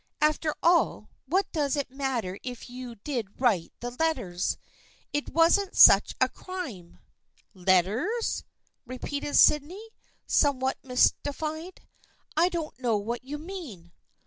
After 0.19 0.55
all, 0.63 1.11
what 1.27 1.51
does 1.51 1.75
it 1.75 1.91
matter 1.91 2.39
if 2.41 2.71
you 2.71 2.95
did 2.95 3.39
write 3.39 3.71
the 3.81 3.91
letters. 3.91 4.57
It 5.13 5.29
wasn't 5.29 5.75
such 5.77 6.15
a 6.19 6.27
crime."" 6.27 6.97
Letters?" 7.69 8.43
repeated 8.87 9.35
Sydney, 9.35 9.89
somewhat 10.25 10.79
mysti 10.83 11.31
fied." 11.35 11.81
I 12.35 12.49
don't 12.49 12.79
know 12.79 12.97
what 12.97 13.23
you 13.23 13.37
mean." 13.37 13.91